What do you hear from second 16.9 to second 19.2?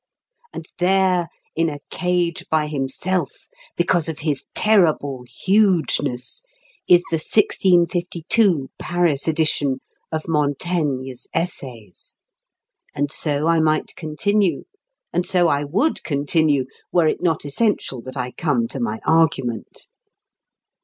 were it not essential that I come to my